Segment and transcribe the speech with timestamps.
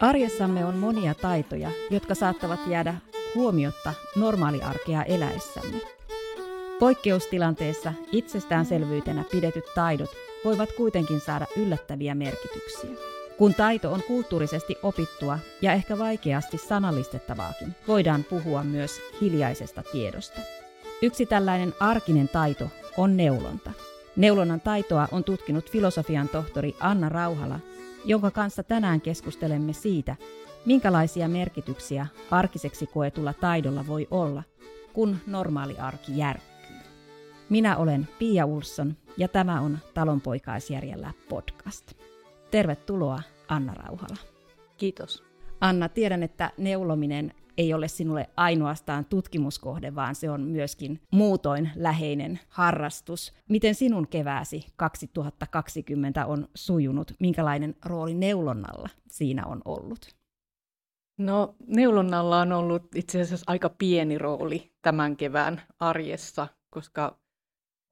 [0.00, 2.94] Arjessamme on monia taitoja, jotka saattavat jäädä
[3.34, 5.80] huomiotta normaaliarkea eläessämme.
[6.78, 10.10] Poikkeustilanteessa itsestäänselvyytenä pidetyt taidot
[10.44, 12.90] voivat kuitenkin saada yllättäviä merkityksiä.
[13.38, 20.40] Kun taito on kulttuurisesti opittua ja ehkä vaikeasti sanallistettavaakin, voidaan puhua myös hiljaisesta tiedosta.
[21.02, 23.70] Yksi tällainen arkinen taito on neulonta.
[24.16, 27.60] Neulonnan taitoa on tutkinut filosofian tohtori Anna Rauhala,
[28.04, 30.16] jonka kanssa tänään keskustelemme siitä,
[30.66, 34.42] minkälaisia merkityksiä arkiseksi koetulla taidolla voi olla,
[34.92, 36.76] kun normaali arki järkkyy.
[37.48, 41.92] Minä olen Pia Ulsson ja tämä on Talonpoikaisjärjellä podcast.
[42.50, 44.16] Tervetuloa Anna Rauhala.
[44.76, 45.24] Kiitos.
[45.60, 52.40] Anna, tiedän, että neulominen ei ole sinulle ainoastaan tutkimuskohde, vaan se on myöskin muutoin läheinen
[52.48, 53.32] harrastus.
[53.48, 57.12] Miten sinun kevääsi 2020 on sujunut?
[57.20, 60.18] Minkälainen rooli neulonnalla siinä on ollut?
[61.18, 67.18] No neulonnalla on ollut itse asiassa aika pieni rooli tämän kevään arjessa, koska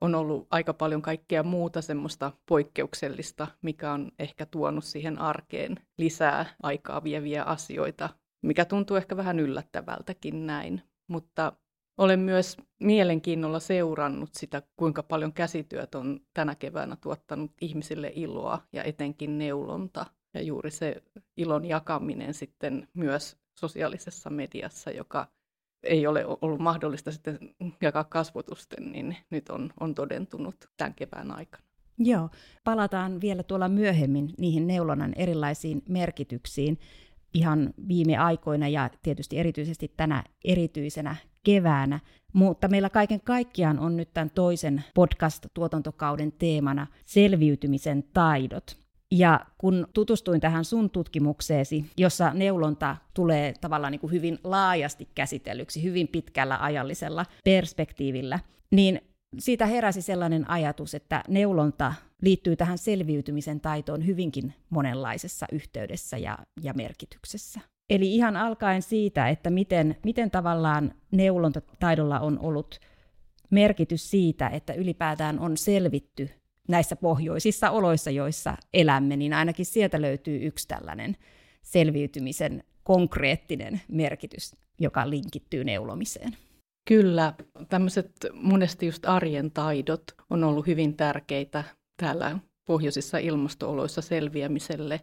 [0.00, 6.46] on ollut aika paljon kaikkea muuta semmoista poikkeuksellista, mikä on ehkä tuonut siihen arkeen lisää
[6.62, 8.08] aikaa vieviä asioita,
[8.42, 10.82] mikä tuntuu ehkä vähän yllättävältäkin näin.
[11.08, 11.52] Mutta
[11.98, 18.84] olen myös mielenkiinnolla seurannut sitä, kuinka paljon käsityöt on tänä keväänä tuottanut ihmisille iloa ja
[18.84, 20.06] etenkin neulonta.
[20.34, 21.02] Ja juuri se
[21.36, 25.26] ilon jakaminen sitten myös sosiaalisessa mediassa, joka
[25.82, 27.38] ei ole ollut mahdollista sitten
[27.80, 31.64] jakaa kasvotusten, niin nyt on, on todentunut tämän kevään aikana.
[31.98, 32.28] Joo,
[32.64, 36.78] palataan vielä tuolla myöhemmin niihin neulonnan erilaisiin merkityksiin
[37.36, 42.00] ihan viime aikoina ja tietysti erityisesti tänä erityisenä keväänä.
[42.32, 48.76] Mutta meillä kaiken kaikkiaan on nyt tämän toisen podcast-tuotantokauden teemana selviytymisen taidot.
[49.10, 55.82] Ja kun tutustuin tähän sun tutkimukseesi, jossa neulonta tulee tavallaan niin kuin hyvin laajasti käsitellyksi,
[55.82, 58.40] hyvin pitkällä ajallisella perspektiivillä,
[58.70, 59.00] niin
[59.38, 66.74] siitä heräsi sellainen ajatus, että neulonta liittyy tähän selviytymisen taitoon hyvinkin monenlaisessa yhteydessä ja, ja
[66.74, 67.60] merkityksessä.
[67.90, 72.80] Eli ihan alkaen siitä, että miten, miten tavallaan neulontataidolla on ollut
[73.50, 76.30] merkitys siitä, että ylipäätään on selvitty
[76.68, 81.16] näissä pohjoisissa oloissa, joissa elämme, niin ainakin sieltä löytyy yksi tällainen
[81.62, 86.36] selviytymisen konkreettinen merkitys, joka linkittyy neulomiseen.
[86.88, 87.34] Kyllä,
[87.68, 91.64] tämmöiset monesti just arjen taidot on ollut hyvin tärkeitä
[91.96, 95.00] täällä pohjoisissa ilmastooloissa selviämiselle.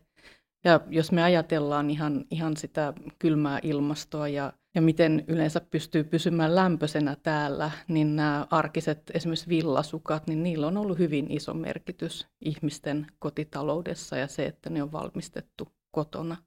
[0.63, 6.55] Ja jos me ajatellaan ihan, ihan sitä kylmää ilmastoa ja, ja miten yleensä pystyy pysymään
[6.55, 13.07] lämpöisenä täällä, niin nämä arkiset esimerkiksi villasukat, niin niillä on ollut hyvin iso merkitys ihmisten
[13.19, 16.37] kotitaloudessa ja se, että ne on valmistettu kotona.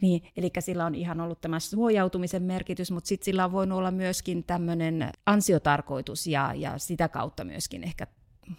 [0.00, 3.90] Niin, eli sillä on ihan ollut tämä suojautumisen merkitys, mutta sitten sillä on voinut olla
[3.90, 8.06] myöskin tämmöinen ansiotarkoitus ja, ja sitä kautta myöskin ehkä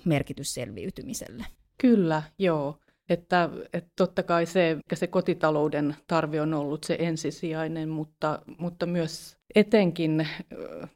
[0.06, 1.46] merkitys selviytymiselle.
[1.78, 2.78] Kyllä, joo.
[3.10, 9.38] Että, että totta kai se, se kotitalouden tarve on ollut se ensisijainen, mutta, mutta myös
[9.56, 10.28] etenkin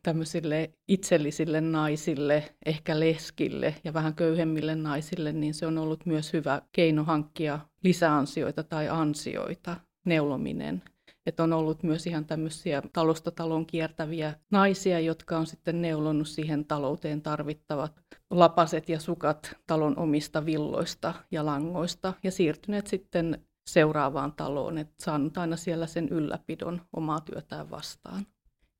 [0.03, 6.61] tämmöisille itsellisille naisille, ehkä leskille ja vähän köyhemmille naisille, niin se on ollut myös hyvä
[6.71, 10.83] keino hankkia lisäansioita tai ansioita, neulominen.
[11.25, 16.65] Että on ollut myös ihan tämmöisiä talosta talon kiertäviä naisia, jotka on sitten neulonnut siihen
[16.65, 24.77] talouteen tarvittavat lapaset ja sukat talon omista villoista ja langoista ja siirtyneet sitten seuraavaan taloon,
[24.77, 28.25] että saanut aina siellä sen ylläpidon omaa työtään vastaan.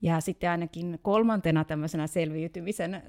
[0.02, 3.04] Ja sitten ainakin kolmantena tämmöisenä selviytymisen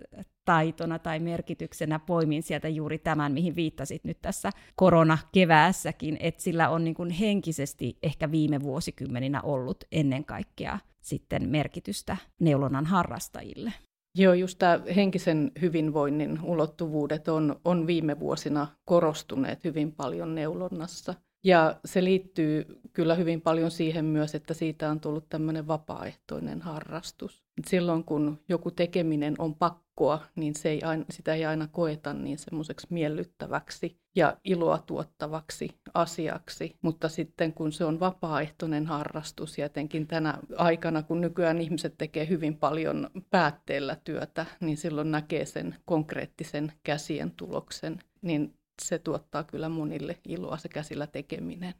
[0.46, 6.84] taitona tai merkityksenä poimin sieltä juuri tämän, mihin viittasit nyt tässä koronakeväässäkin, että sillä on
[6.84, 13.72] niin kuin henkisesti ehkä viime vuosikymmeninä ollut ennen kaikkea sitten merkitystä neulonnan harrastajille.
[14.18, 21.14] Joo, just tämä henkisen hyvinvoinnin ulottuvuudet on, on viime vuosina korostuneet hyvin paljon neulonnassa.
[21.44, 27.44] Ja se liittyy kyllä hyvin paljon siihen myös, että siitä on tullut tämmöinen vapaaehtoinen harrastus.
[27.66, 32.38] Silloin kun joku tekeminen on pakkoa, niin se ei aina, sitä ei aina koeta niin
[32.38, 36.76] semmoiseksi miellyttäväksi ja iloa tuottavaksi asiaksi.
[36.82, 42.28] Mutta sitten kun se on vapaaehtoinen harrastus ja etenkin tänä aikana, kun nykyään ihmiset tekee
[42.28, 49.68] hyvin paljon päätteellä työtä, niin silloin näkee sen konkreettisen käsien tuloksen, niin se tuottaa kyllä
[49.68, 51.74] monille iloa se käsillä tekeminen.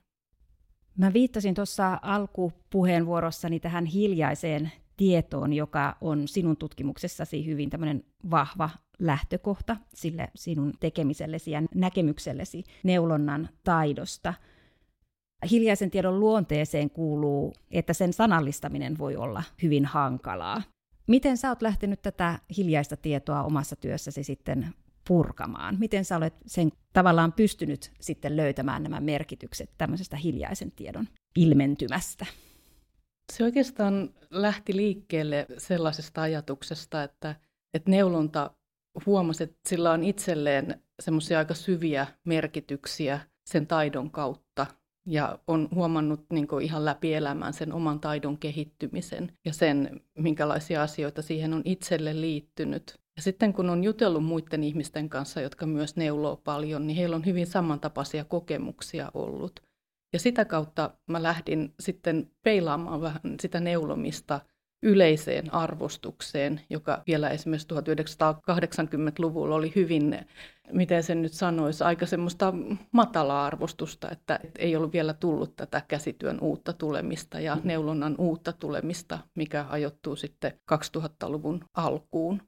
[0.99, 9.77] Mä viittasin tuossa alkupuheenvuorossani tähän hiljaiseen tietoon, joka on sinun tutkimuksessasi hyvin tämmöinen vahva lähtökohta
[9.95, 14.35] sille sinun tekemisellesi ja näkemyksellesi neulonnan taidosta.
[15.51, 20.63] Hiljaisen tiedon luonteeseen kuuluu, että sen sanallistaminen voi olla hyvin hankalaa.
[21.07, 24.75] Miten sä oot lähtenyt tätä hiljaista tietoa omassa työssäsi sitten
[25.09, 25.77] purkamaan?
[25.79, 32.27] Miten sä olet sen tavallaan pystynyt sitten löytämään nämä merkitykset tämmöisestä hiljaisen tiedon ilmentymästä?
[33.33, 37.35] Se oikeastaan lähti liikkeelle sellaisesta ajatuksesta, että,
[37.75, 38.51] että neulonta
[39.07, 44.67] huomasi, että sillä on itselleen semmoisia aika syviä merkityksiä sen taidon kautta.
[45.09, 51.23] Ja on huomannut niin ihan läpi elämään sen oman taidon kehittymisen ja sen, minkälaisia asioita
[51.23, 53.01] siihen on itselle liittynyt.
[53.17, 57.27] Ja sitten kun on jutellut muiden ihmisten kanssa, jotka myös neuloo paljon, niin heillä on
[57.27, 59.61] hyvin samantapaisia kokemuksia ollut.
[60.13, 64.41] Ja sitä kautta mä lähdin sitten peilaamaan vähän sitä neulomista
[64.83, 70.27] yleiseen arvostukseen, joka vielä esimerkiksi 1980-luvulla oli hyvin,
[70.73, 72.55] miten sen nyt sanoisi, aika semmoista
[72.93, 79.19] matalaa arvostusta, että ei ollut vielä tullut tätä käsityön uutta tulemista ja neulonnan uutta tulemista,
[79.35, 82.43] mikä ajoittuu sitten 2000-luvun alkuun.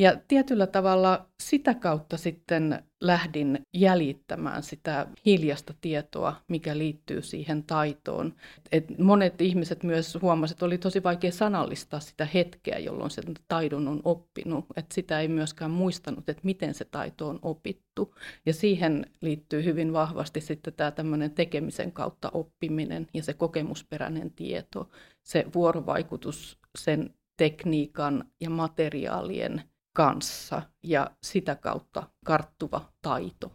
[0.00, 8.34] Ja tietyllä tavalla sitä kautta sitten lähdin jäljittämään sitä hiljasta tietoa, mikä liittyy siihen taitoon.
[8.72, 13.88] Et monet ihmiset myös huomasivat, että oli tosi vaikea sanallistaa sitä hetkeä, jolloin sen taidon
[13.88, 14.64] on oppinut.
[14.76, 18.14] Et sitä ei myöskään muistanut, että miten se taito on opittu.
[18.46, 24.90] Ja siihen liittyy hyvin vahvasti sitten tämä tämmöinen tekemisen kautta oppiminen ja se kokemusperäinen tieto,
[25.22, 33.52] se vuorovaikutus sen tekniikan ja materiaalien kanssa ja sitä kautta karttuva taito.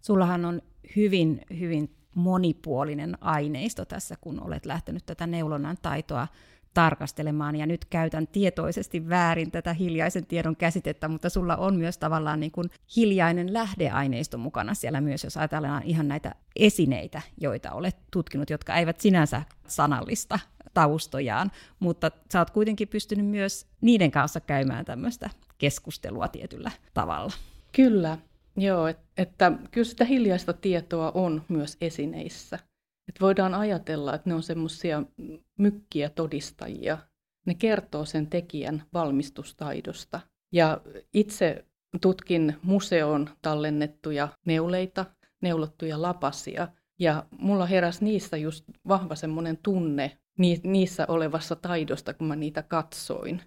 [0.00, 0.62] Sullahan on
[0.96, 6.28] hyvin, hyvin monipuolinen aineisto tässä, kun olet lähtenyt tätä neulonnan taitoa
[6.74, 12.40] tarkastelemaan, ja nyt käytän tietoisesti väärin tätä hiljaisen tiedon käsitettä, mutta sulla on myös tavallaan
[12.40, 18.50] niin kuin hiljainen lähdeaineisto mukana siellä myös, jos ajatellaan ihan näitä esineitä, joita olet tutkinut,
[18.50, 20.38] jotka eivät sinänsä sanallista
[20.74, 25.30] taustojaan, mutta sä oot kuitenkin pystynyt myös niiden kanssa käymään tämmöistä
[25.62, 27.32] keskustelua tietyllä tavalla.
[27.72, 28.18] Kyllä,
[28.56, 32.58] joo, et, että kyllä sitä hiljaista tietoa on myös esineissä.
[33.08, 35.02] Et voidaan ajatella, että ne on semmoisia
[35.58, 36.98] mykkiä todistajia.
[37.46, 40.20] Ne kertoo sen tekijän valmistustaidosta.
[40.52, 40.80] Ja
[41.14, 41.64] itse
[42.00, 45.06] tutkin museoon tallennettuja neuleita,
[45.40, 46.68] neulottuja lapasia,
[46.98, 50.18] ja mulla heräsi niissä just vahva semmoinen tunne
[50.64, 53.42] niissä olevassa taidosta, kun mä niitä katsoin.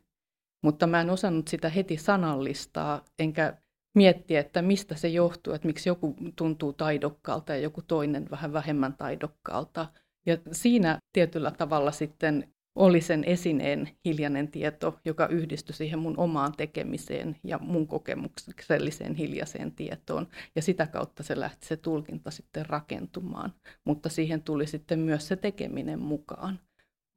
[0.63, 3.57] Mutta mä en osannut sitä heti sanallistaa, enkä
[3.96, 8.94] miettiä, että mistä se johtuu, että miksi joku tuntuu taidokkaalta ja joku toinen vähän vähemmän
[8.94, 9.88] taidokkaalta.
[10.25, 16.54] Ja siinä tietyllä tavalla sitten oli sen esineen hiljainen tieto, joka yhdistyi siihen mun omaan
[16.57, 20.28] tekemiseen ja mun kokemukselliseen hiljaiseen tietoon.
[20.56, 23.54] Ja sitä kautta se lähti se tulkinta sitten rakentumaan.
[23.86, 26.60] Mutta siihen tuli sitten myös se tekeminen mukaan.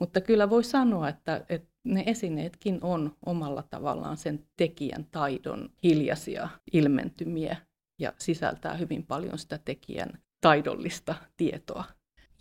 [0.01, 6.49] Mutta kyllä voi sanoa, että, että ne esineetkin on omalla tavallaan sen tekijän taidon hiljaisia
[6.73, 7.57] ilmentymiä
[7.99, 11.85] ja sisältää hyvin paljon sitä tekijän taidollista tietoa.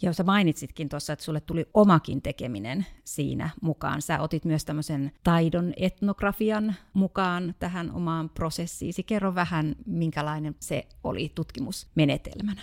[0.01, 4.01] Joo, sä mainitsitkin tuossa, että sulle tuli omakin tekeminen siinä mukaan.
[4.01, 9.03] Sä otit myös tämmöisen taidon etnografian mukaan tähän omaan prosessiisi.
[9.03, 12.61] Kerro vähän, minkälainen se oli tutkimusmenetelmänä.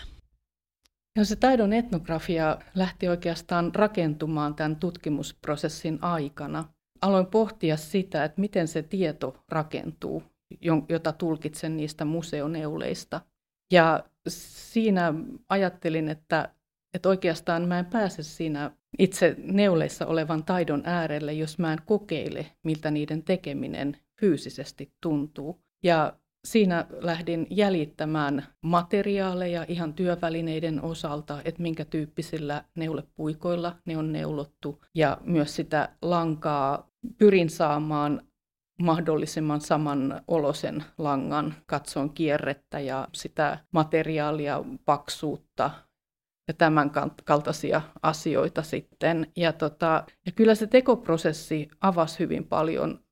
[1.18, 6.64] Ja se taidon etnografia lähti oikeastaan rakentumaan tämän tutkimusprosessin aikana.
[7.04, 10.22] Aloin pohtia sitä, että miten se tieto rakentuu,
[10.88, 13.20] jota tulkitsen niistä museoneuleista.
[13.72, 15.14] Ja siinä
[15.48, 16.54] ajattelin, että,
[16.94, 22.46] että oikeastaan mä en pääse siinä itse neuleissa olevan taidon äärelle, jos mä en kokeile,
[22.62, 25.62] miltä niiden tekeminen fyysisesti tuntuu.
[25.82, 34.84] Ja siinä lähdin jäljittämään materiaaleja ihan työvälineiden osalta, että minkä tyyppisillä neulepuikoilla ne on neulottu.
[34.94, 38.22] Ja myös sitä lankaa pyrin saamaan
[38.82, 45.70] mahdollisimman saman olosen langan, katson kierrettä ja sitä materiaalia, paksuutta
[46.48, 46.90] ja tämän
[47.24, 49.32] kaltaisia asioita sitten.
[49.36, 53.04] Ja, tota, ja kyllä se tekoprosessi avasi hyvin paljon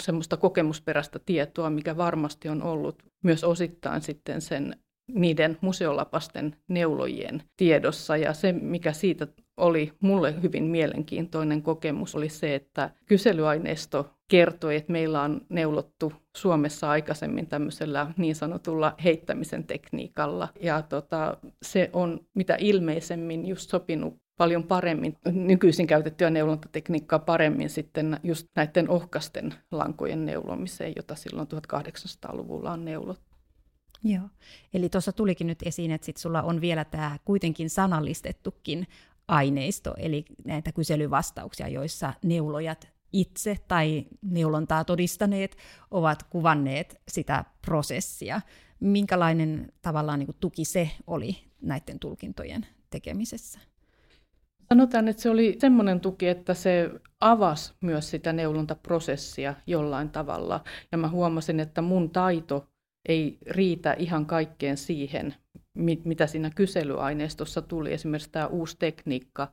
[0.00, 4.76] semmoista kokemusperäistä tietoa, mikä varmasti on ollut myös osittain sitten sen
[5.14, 8.16] niiden museolapasten neulojien tiedossa.
[8.16, 9.26] Ja se, mikä siitä
[9.58, 16.90] oli mulle hyvin mielenkiintoinen kokemus, oli se, että kyselyaineisto kertoi, että meillä on neulottu Suomessa
[16.90, 20.48] aikaisemmin tämmöisellä niin sanotulla heittämisen tekniikalla.
[20.60, 28.20] Ja tota, se on mitä ilmeisemmin just sopinut paljon paremmin, nykyisin käytettyä neulontatekniikkaa paremmin sitten
[28.22, 33.28] just näiden ohkasten lankojen neulomiseen, jota silloin 1800-luvulla on neulottu.
[34.04, 34.28] Joo,
[34.74, 38.86] eli tuossa tulikin nyt esiin, että sit sulla on vielä tämä kuitenkin sanallistettukin
[39.28, 45.56] aineisto, eli näitä kyselyvastauksia, joissa neulojat itse tai neulontaa todistaneet
[45.90, 48.40] ovat kuvanneet sitä prosessia.
[48.80, 53.60] Minkälainen tavallaan niin kuin tuki se oli näiden tulkintojen tekemisessä?
[54.68, 60.64] Sanotaan, että se oli semmoinen tuki, että se avasi myös sitä neulontaprosessia jollain tavalla.
[60.92, 62.68] Ja mä huomasin, että mun taito
[63.08, 65.34] ei riitä ihan kaikkeen siihen,
[66.04, 67.92] mitä siinä kyselyaineistossa tuli.
[67.92, 69.52] Esimerkiksi tämä uusi tekniikka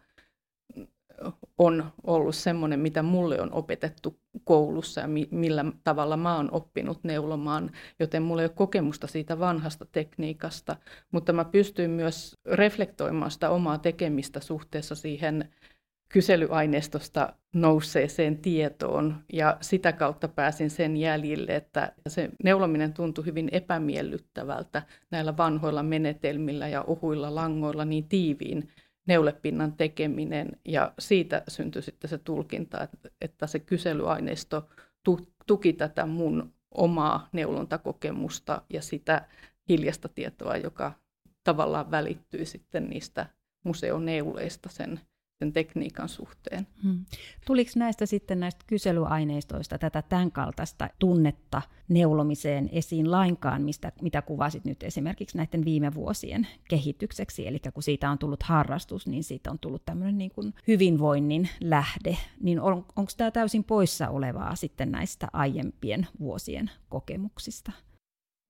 [1.58, 7.72] on ollut semmoinen, mitä mulle on opetettu koulussa ja millä tavalla mä oon oppinut neulomaan,
[8.00, 10.75] joten mulla ei ole kokemusta siitä vanhasta tekniikasta,
[11.12, 15.53] mutta mä pystyin myös reflektoimaan sitä omaa tekemistä suhteessa siihen
[16.09, 24.83] kyselyaineistosta nousseeseen tietoon ja sitä kautta pääsin sen jäljille, että se neulominen tuntui hyvin epämiellyttävältä
[25.12, 28.69] näillä vanhoilla menetelmillä ja ohuilla langoilla niin tiiviin
[29.07, 30.59] neulepinnan tekeminen.
[30.65, 32.88] Ja siitä syntyi sitten se tulkinta,
[33.21, 34.69] että se kyselyaineisto
[35.47, 39.27] tuki tätä mun omaa neulontakokemusta ja sitä
[39.69, 40.91] hiljasta tietoa, joka
[41.43, 43.25] tavallaan välittyi sitten niistä
[43.63, 45.00] museoneuleista sen
[45.39, 46.68] sen tekniikan suhteen.
[46.84, 47.06] Hmm.
[47.46, 54.65] Tuliko näistä sitten näistä kyselyaineistoista tätä tämän kaltaista tunnetta neulomiseen esiin lainkaan, mistä, mitä kuvasit
[54.65, 59.60] nyt esimerkiksi näiden viime vuosien kehitykseksi, eli kun siitä on tullut harrastus, niin siitä on
[59.60, 65.27] tullut tämmöinen niin kuin hyvinvoinnin lähde, niin on, onko tämä täysin poissa olevaa sitten näistä
[65.34, 67.72] aiempien vuosien kokemuksista?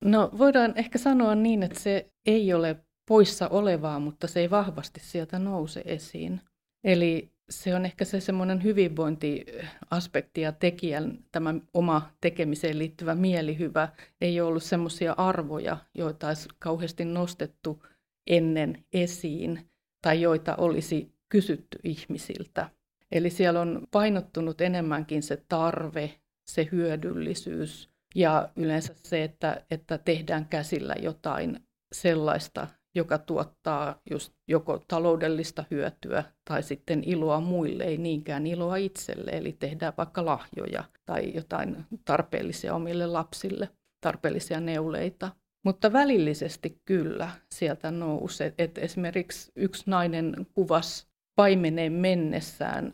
[0.04, 5.00] No voidaan ehkä sanoa niin, että se ei ole poissa olevaa, mutta se ei vahvasti
[5.04, 6.42] sieltä nouse esiin.
[6.86, 13.89] Eli se on ehkä se semmoinen hyvinvointiaspekti ja tekijän tämä oma tekemiseen liittyvä mielihyvä.
[14.22, 17.84] Ei ole ollut semmoisia arvoja, joita olisi kauheasti nostettu
[18.27, 19.70] ennen esiin
[20.01, 22.70] tai joita olisi kysytty ihmisiltä.
[23.12, 30.46] Eli siellä on painottunut enemmänkin se tarve, se hyödyllisyys ja yleensä se, että, että tehdään
[30.46, 31.60] käsillä jotain
[31.96, 39.32] sellaista, joka tuottaa just joko taloudellista hyötyä tai sitten iloa muille, ei niinkään iloa itselle,
[39.32, 43.70] eli tehdään vaikka lahjoja tai jotain tarpeellisia omille lapsille,
[44.02, 45.32] tarpeellisia neuleita.
[45.66, 52.94] Mutta välillisesti kyllä sieltä nousee, että esimerkiksi yksi nainen kuvasi paimeneen mennessään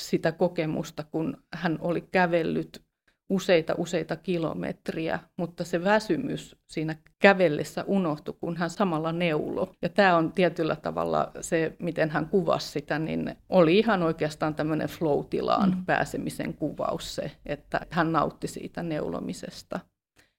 [0.00, 2.82] sitä kokemusta, kun hän oli kävellyt
[3.30, 9.74] useita useita kilometriä, mutta se väsymys siinä kävellessä unohtui, kun hän samalla neulo.
[9.82, 14.88] Ja tämä on tietyllä tavalla se, miten hän kuvasi sitä, niin oli ihan oikeastaan tämmöinen
[14.88, 15.84] flow-tilaan mm.
[15.84, 19.80] pääsemisen kuvaus se, että hän nautti siitä neulomisesta.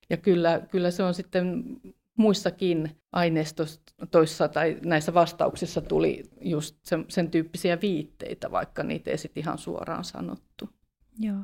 [0.09, 1.63] Ja kyllä, kyllä se on sitten
[2.17, 9.43] muissakin aineistoissa tai näissä vastauksissa tuli just sen, sen tyyppisiä viitteitä, vaikka niitä ei sitten
[9.43, 10.69] ihan suoraan sanottu.
[11.19, 11.43] Joo.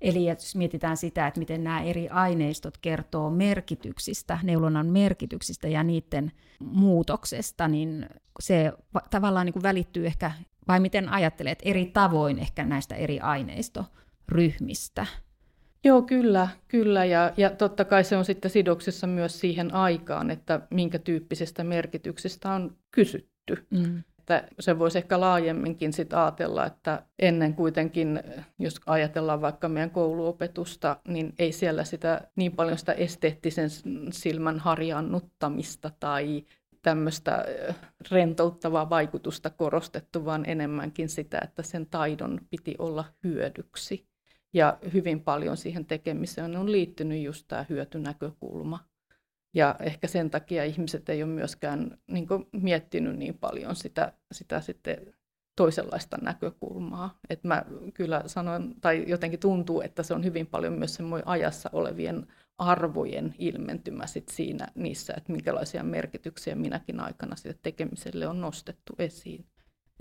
[0.00, 6.32] Eli jos mietitään sitä, että miten nämä eri aineistot kertoo merkityksistä, neulonnan merkityksistä ja niiden
[6.60, 8.06] muutoksesta, niin
[8.40, 8.72] se
[9.10, 10.32] tavallaan niin kuin välittyy ehkä,
[10.68, 15.06] vai miten ajattelet, eri tavoin ehkä näistä eri aineistoryhmistä?
[15.84, 17.04] Joo, kyllä, kyllä.
[17.04, 22.52] Ja, ja totta kai se on sitten sidoksissa myös siihen aikaan, että minkä tyyppisestä merkityksestä
[22.52, 23.66] on kysytty.
[23.70, 28.20] Mm että se voisi ehkä laajemminkin sit ajatella, että ennen kuitenkin,
[28.58, 33.70] jos ajatellaan vaikka meidän kouluopetusta, niin ei siellä sitä niin paljon sitä esteettisen
[34.10, 36.44] silmän harjannuttamista tai
[36.82, 37.44] tämmöistä
[38.10, 44.08] rentouttavaa vaikutusta korostettu, vaan enemmänkin sitä, että sen taidon piti olla hyödyksi.
[44.52, 48.78] Ja hyvin paljon siihen tekemiseen on liittynyt just tämä hyötynäkökulma.
[49.54, 55.14] Ja ehkä sen takia ihmiset ei ole myöskään niin miettinyt niin paljon sitä, sitä sitten
[55.56, 57.18] toisenlaista näkökulmaa.
[57.30, 57.64] Et mä
[57.94, 62.26] kyllä sanon, tai jotenkin tuntuu, että se on hyvin paljon myös semmoinen ajassa olevien
[62.58, 69.46] arvojen ilmentymä sit siinä niissä, että minkälaisia merkityksiä minäkin aikana sille tekemiselle on nostettu esiin.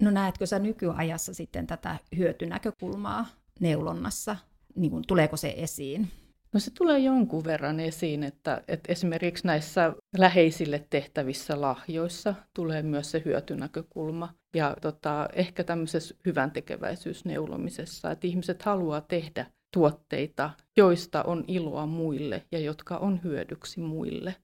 [0.01, 3.25] No näetkö sä nykyajassa sitten tätä hyötynäkökulmaa
[3.59, 4.35] neulonnassa?
[4.75, 6.11] Niin kun, tuleeko se esiin?
[6.53, 13.11] No se tulee jonkun verran esiin, että, että esimerkiksi näissä läheisille tehtävissä lahjoissa tulee myös
[13.11, 14.33] se hyötynäkökulma.
[14.55, 22.43] Ja tota, ehkä tämmöisessä hyvän tekeväisyysneulomisessa, että ihmiset haluaa tehdä tuotteita, joista on iloa muille
[22.51, 24.35] ja jotka on hyödyksi muille.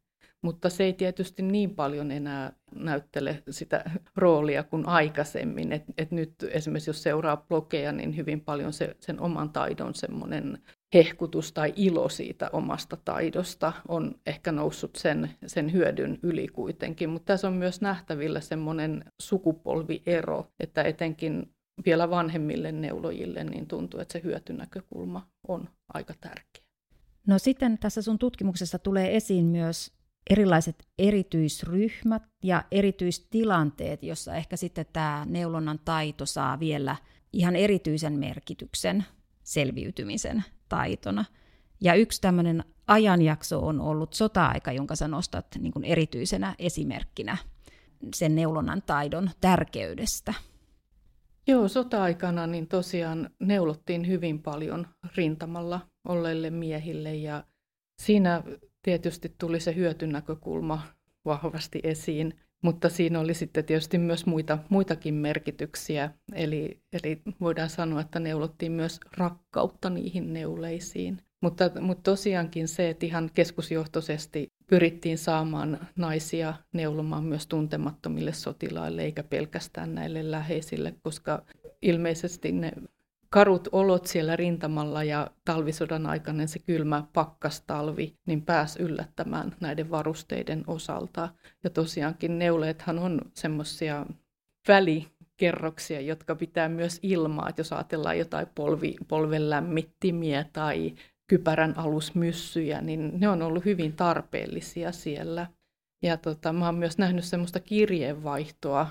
[0.41, 3.83] mutta se ei tietysti niin paljon enää näyttele sitä
[4.15, 5.71] roolia kuin aikaisemmin.
[5.71, 10.57] Et, et nyt esimerkiksi jos seuraa blogeja, niin hyvin paljon se, sen oman taidon semmoinen
[10.93, 17.09] hehkutus tai ilo siitä omasta taidosta on ehkä noussut sen, sen hyödyn yli kuitenkin.
[17.09, 21.53] Mutta tässä on myös nähtävillä semmoinen sukupolviero, että etenkin
[21.85, 26.63] vielä vanhemmille neulojille niin tuntuu, että se hyötynäkökulma on aika tärkeä.
[27.27, 29.91] No sitten tässä sun tutkimuksessa tulee esiin myös
[30.29, 36.95] erilaiset erityisryhmät ja erityistilanteet, jossa ehkä sitten tämä neulonnan taito saa vielä
[37.33, 39.03] ihan erityisen merkityksen
[39.43, 41.25] selviytymisen taitona.
[41.81, 47.37] Ja yksi tämmöinen ajanjakso on ollut sota-aika, jonka sä nostat niin kuin erityisenä esimerkkinä
[48.15, 50.33] sen neulonnan taidon tärkeydestä.
[51.47, 57.43] Joo, sota-aikana niin tosiaan neulottiin hyvin paljon rintamalla olleille miehille ja
[58.01, 58.43] siinä
[58.83, 60.81] tietysti tuli se hyötynäkökulma
[61.25, 66.11] vahvasti esiin, mutta siinä oli sitten tietysti myös muita, muitakin merkityksiä.
[66.33, 71.21] Eli, eli voidaan sanoa, että neulottiin myös rakkautta niihin neuleisiin.
[71.41, 79.23] Mutta, mutta tosiaankin se, että ihan keskusjohtoisesti pyrittiin saamaan naisia neulomaan myös tuntemattomille sotilaille, eikä
[79.23, 81.45] pelkästään näille läheisille, koska
[81.81, 82.71] ilmeisesti ne
[83.33, 90.63] karut olot siellä rintamalla ja talvisodan aikainen se kylmä pakkastalvi, niin pääsi yllättämään näiden varusteiden
[90.67, 91.29] osalta.
[91.63, 94.05] Ja tosiaankin neuleethan on semmoisia
[94.67, 100.93] välikerroksia, jotka pitää myös ilmaa, että jos ajatellaan jotain polvi, polven lämmittimiä tai
[101.27, 105.47] kypärän alusmyssyjä, niin ne on ollut hyvin tarpeellisia siellä.
[106.03, 108.87] Ja tota, mä oon myös nähnyt semmoista kirjeenvaihtoa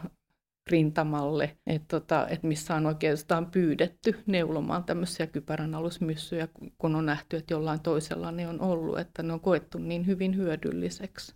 [0.70, 7.36] rintamalle, että tota, et missä on oikeastaan pyydetty neulomaan tämmöisiä kypärän alusmyssyjä, kun on nähty,
[7.36, 11.34] että jollain toisella ne on ollut, että ne on koettu niin hyvin hyödylliseksi.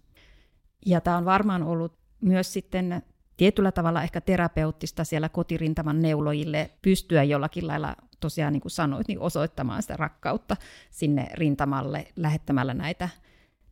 [0.87, 3.02] Ja tämä on varmaan ollut myös sitten
[3.37, 9.21] tietyllä tavalla ehkä terapeuttista siellä kotirintaman neulojille pystyä jollakin lailla tosiaan niin kuin sanoit, niin
[9.21, 10.56] osoittamaan sitä rakkautta
[10.90, 13.09] sinne rintamalle lähettämällä näitä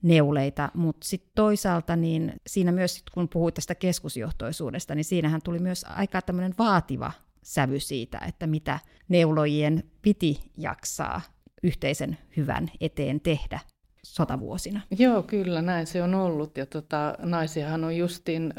[0.05, 5.85] neuleita, mutta sitten toisaalta niin siinä myös, kun puhuit tästä keskusjohtoisuudesta, niin siinähän tuli myös
[5.89, 7.13] aika tämmöinen vaativa
[7.43, 11.21] sävy siitä, että mitä neulojien piti jaksaa
[11.63, 13.61] yhteisen hyvän eteen tehdä
[14.03, 14.81] sotavuosina.
[14.99, 16.57] Joo, kyllä näin se on ollut.
[16.57, 18.55] Ja tota, naisiahan on justin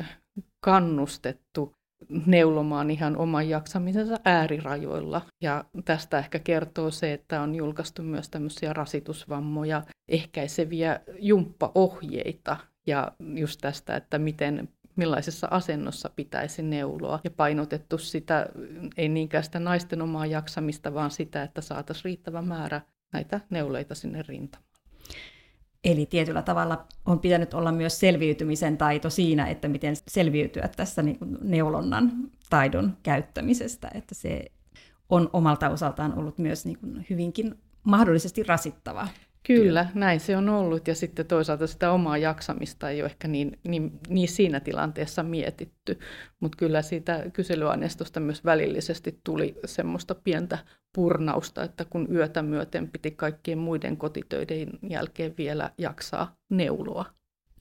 [0.60, 1.74] kannustettu
[2.26, 5.22] neulomaan ihan oman jaksamisensa äärirajoilla.
[5.42, 13.62] Ja tästä ehkä kertoo se, että on julkaistu myös tämmöisiä rasitusvammoja ehkäiseviä jumppaohjeita ja just
[13.62, 18.48] tästä, että miten millaisessa asennossa pitäisi neuloa ja painotettu sitä,
[18.98, 22.82] ei niinkään sitä naisten omaa jaksamista, vaan sitä, että saataisiin riittävä määrä
[23.14, 24.65] näitä neuleita sinne rintamaan.
[25.86, 31.20] Eli tietyllä tavalla on pitänyt olla myös selviytymisen taito siinä, että miten selviytyä tässä niin
[31.20, 32.12] kuin neulonnan
[32.50, 34.46] taidon käyttämisestä, että se
[35.10, 39.08] on omalta osaltaan ollut myös niin kuin hyvinkin mahdollisesti rasittava
[39.48, 39.92] Kyllä, työ.
[39.94, 40.88] näin se on ollut.
[40.88, 46.00] Ja sitten toisaalta sitä omaa jaksamista ei ole ehkä niin, niin, niin siinä tilanteessa mietitty.
[46.40, 50.58] Mutta kyllä siitä kyselyaineistosta myös välillisesti tuli semmoista pientä
[50.96, 57.06] purnausta, että kun yötä myöten piti kaikkien muiden kotitöiden jälkeen vielä jaksaa neuloa.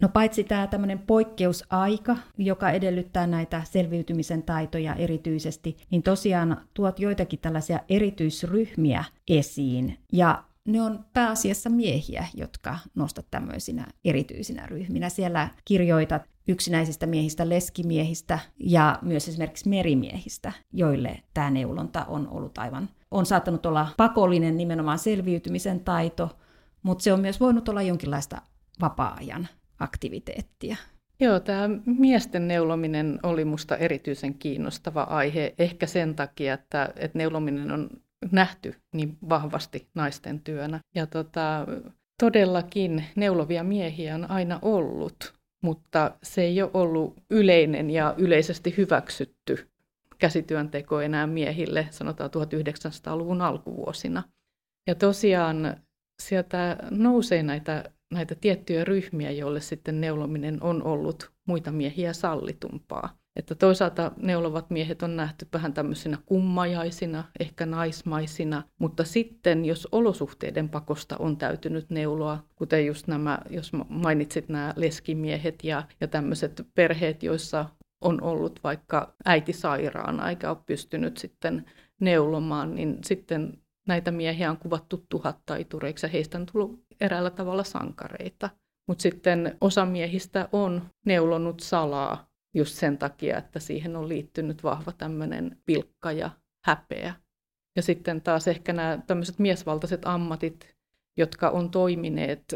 [0.01, 7.39] No paitsi tämä tämmöinen poikkeusaika, joka edellyttää näitä selviytymisen taitoja erityisesti, niin tosiaan tuot joitakin
[7.39, 9.99] tällaisia erityisryhmiä esiin.
[10.13, 15.09] Ja ne on pääasiassa miehiä, jotka nostat tämmöisinä erityisinä ryhminä.
[15.09, 22.89] Siellä kirjoitat yksinäisistä miehistä, leskimiehistä ja myös esimerkiksi merimiehistä, joille tämä neulonta on ollut aivan,
[23.11, 26.39] on saattanut olla pakollinen nimenomaan selviytymisen taito,
[26.83, 28.43] mutta se on myös voinut olla jonkinlaista
[28.81, 29.49] vapaa-ajan
[29.79, 30.77] aktiviteettia.
[31.21, 37.71] Joo, tämä miesten neulominen oli musta erityisen kiinnostava aihe, ehkä sen takia, että, että neulominen
[37.73, 37.91] on
[38.33, 40.81] nähty niin vahvasti naisten työnä.
[40.95, 41.67] Ja tota,
[42.21, 49.69] todellakin neulovia miehiä on aina ollut, mutta se ei ole ollut yleinen ja yleisesti hyväksytty
[50.19, 54.23] käsityönteko enää miehille, sanotaan 1900-luvun alkuvuosina.
[54.87, 55.77] Ja tosiaan
[56.23, 63.24] sieltä nousee näitä, näitä tiettyjä ryhmiä, joille sitten neulominen on ollut muita miehiä sallitumpaa.
[63.37, 70.69] Että toisaalta neulovat miehet on nähty vähän tämmöisinä kummajaisina, ehkä naismaisina, mutta sitten jos olosuhteiden
[70.69, 77.23] pakosta on täytynyt neuloa, kuten just nämä, jos mainitsit nämä leskimiehet ja, ja tämmöiset perheet,
[77.23, 77.67] joissa
[78.01, 81.65] on ollut vaikka äiti sairaana eikä ole pystynyt sitten
[82.01, 88.51] neulomaan, niin sitten näitä miehiä on kuvattu tuhattaitureiksi ja heistä on tullut eräällä tavalla sankareita.
[88.89, 94.93] Mutta sitten osa miehistä on neulonut salaa just sen takia, että siihen on liittynyt vahva
[94.93, 96.31] tämmöinen pilkka ja
[96.65, 97.15] häpeä.
[97.77, 100.77] Ja sitten taas ehkä nämä tämmöiset miesvaltaiset ammatit,
[101.17, 102.55] jotka on toimineet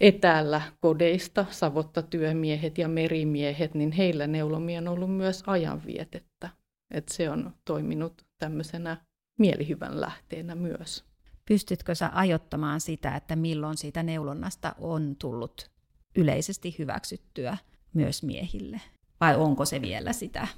[0.00, 6.48] etäällä kodeista, savottatyömiehet ja merimiehet, niin heillä neulomia on ollut myös ajanvietettä.
[6.90, 8.96] Että se on toiminut tämmöisenä
[9.38, 11.04] mielihyvän lähteenä myös.
[11.48, 15.70] Pystytkö sä ajottamaan sitä, että milloin siitä neulonnasta on tullut
[16.16, 17.56] yleisesti hyväksyttyä
[17.94, 18.80] myös miehille?
[19.22, 20.48] Vai onko se vielä sitä?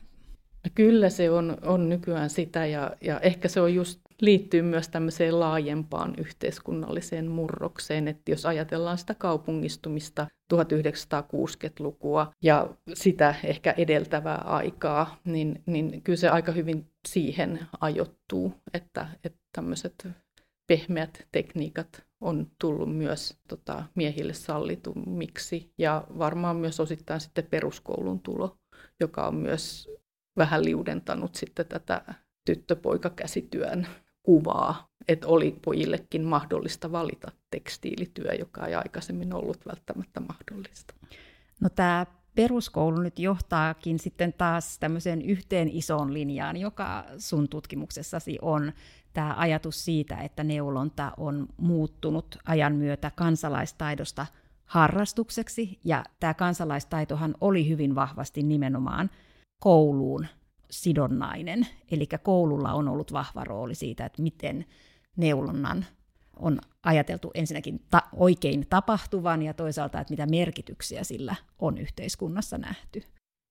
[0.74, 5.40] Kyllä se on, on nykyään sitä ja, ja ehkä se on just liittyy myös tämmöiseen
[5.40, 15.62] laajempaan yhteiskunnalliseen murrokseen, että jos ajatellaan sitä kaupungistumista 1960-lukua ja sitä ehkä edeltävää aikaa, niin,
[15.66, 20.09] niin kyllä se aika hyvin siihen ajoittuu, että, että tämmöiset
[20.66, 28.58] pehmeät tekniikat on tullut myös tota, miehille sallitumiksi ja varmaan myös osittain sitten peruskoulun tulo,
[29.00, 29.88] joka on myös
[30.37, 32.14] vähän liudentanut sitten tätä
[32.46, 33.87] tyttöpoikakäsityön
[34.22, 40.94] kuvaa, että oli pojillekin mahdollista valita tekstiilityö, joka ei aikaisemmin ollut välttämättä mahdollista.
[41.60, 48.73] No tämä peruskoulu nyt johtaakin sitten taas tämmöiseen yhteen isoon linjaan, joka sun tutkimuksessasi on
[49.12, 54.27] tämä ajatus siitä, että neulonta on muuttunut ajan myötä kansalaistaidosta
[54.64, 59.11] harrastukseksi, ja tämä kansalaistaitohan oli hyvin vahvasti nimenomaan
[59.59, 60.27] kouluun
[60.70, 64.64] sidonnainen, eli koululla on ollut vahva rooli siitä, että miten
[65.16, 65.85] neulonnan
[66.37, 73.03] on ajateltu ensinnäkin ta- oikein tapahtuvan ja toisaalta, että mitä merkityksiä sillä on yhteiskunnassa nähty.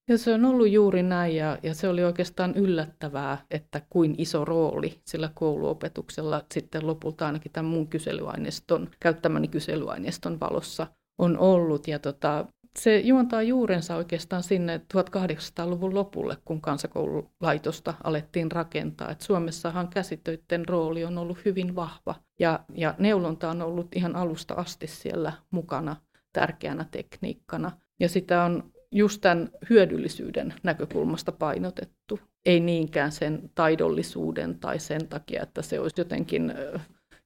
[0.10, 4.46] Ja se on ollut juuri näin ja, ja se oli oikeastaan yllättävää, että kuin iso
[4.46, 11.88] rooli sillä kouluopetuksella sitten lopulta ainakin tämän mun kyselyaineiston, käyttämäni kyselyaineiston valossa on ollut.
[11.88, 12.46] Ja tota,
[12.80, 19.12] se juontaa juurensa oikeastaan sinne 1800-luvun lopulle, kun kansakoululaitosta alettiin rakentaa.
[19.12, 24.53] Et Suomessahan käsitöiden rooli on ollut hyvin vahva ja, ja neulonta on ollut ihan alusta
[24.53, 25.95] asti siellä mukana
[26.34, 27.71] tärkeänä tekniikkana.
[27.99, 32.19] Ja sitä on just tämän hyödyllisyyden näkökulmasta painotettu.
[32.45, 36.53] Ei niinkään sen taidollisuuden tai sen takia, että se olisi jotenkin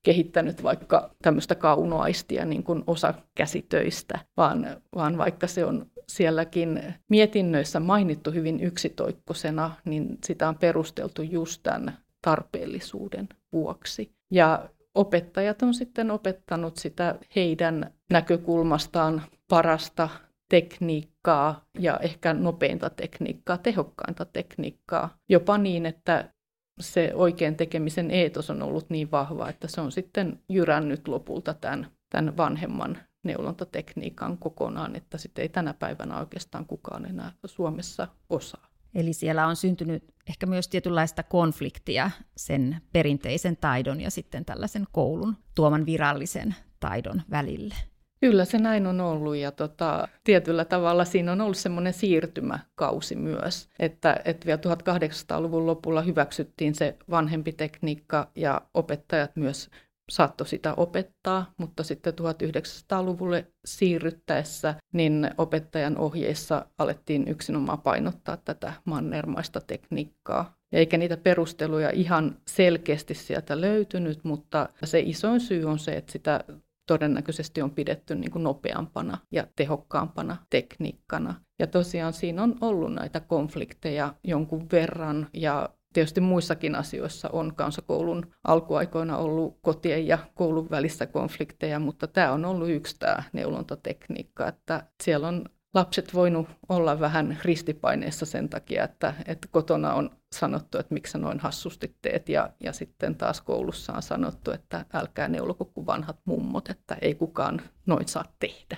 [0.03, 7.80] kehittänyt vaikka tämmöistä kaunoaistia niin kuin osa käsitöistä, vaan, vaan vaikka se on sielläkin mietinnöissä
[7.80, 14.12] mainittu hyvin yksitoikkosena, niin sitä on perusteltu just tämän tarpeellisuuden vuoksi.
[14.32, 20.10] Ja opettajat on sitten opettanut sitä heidän näkökulmastaan parasta
[20.49, 26.33] tekniikkaa ja ehkä nopeinta tekniikkaa, tehokkainta tekniikkaa, jopa niin, että
[26.79, 31.88] se oikein tekemisen eetos on ollut niin vahva, että se on sitten jyrännyt lopulta tämän,
[32.10, 38.67] tämän vanhemman neulontatekniikan kokonaan, että sitten ei tänä päivänä oikeastaan kukaan enää Suomessa osaa.
[38.95, 45.37] Eli siellä on syntynyt ehkä myös tietynlaista konfliktia sen perinteisen taidon ja sitten tällaisen koulun
[45.55, 47.75] tuoman virallisen taidon välille.
[48.21, 53.69] Kyllä se näin on ollut ja tota, tietyllä tavalla siinä on ollut semmoinen siirtymäkausi myös,
[53.79, 59.69] että, että vielä 1800-luvun lopulla hyväksyttiin se vanhempi tekniikka ja opettajat myös
[60.10, 69.62] saattoi sitä opettaa, mutta sitten 1900-luvulle siirryttäessä niin opettajan ohjeissa alettiin yksinomaan painottaa tätä mannermaista
[69.62, 70.58] tekniikkaa.
[70.72, 76.43] Eikä niitä perusteluja ihan selkeästi sieltä löytynyt, mutta se isoin syy on se, että sitä
[76.88, 81.36] todennäköisesti on pidetty niin kuin nopeampana ja tehokkaampana tekniikkana.
[81.60, 88.31] Ja tosiaan siinä on ollut näitä konflikteja jonkun verran ja tietysti muissakin asioissa on kansakoulun
[88.43, 94.88] alkuaikoina ollut kotien ja koulun välissä konflikteja, mutta tämä on ollut yksi tämä neulontatekniikka, että
[95.03, 100.93] siellä on lapset voinut olla vähän ristipaineessa sen takia, että, että kotona on sanottu, että
[100.93, 105.65] miksi sä noin hassusti teet, ja, ja sitten taas koulussa on sanottu, että älkää neuloko
[105.65, 108.77] kuin vanhat mummot, että ei kukaan noin saa tehdä.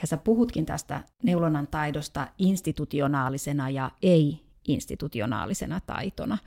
[0.00, 3.90] Ja sä puhutkin tästä neulonnan taidosta institutionaalisena ja
[4.68, 6.38] ei-institutionaalisena taitona.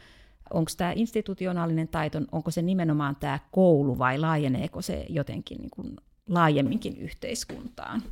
[0.54, 5.96] Onko tämä institutionaalinen taito, onko se nimenomaan tämä koulu vai laajeneeko se jotenkin niin kuin
[6.30, 8.04] laajemminkin yhteiskuntaan?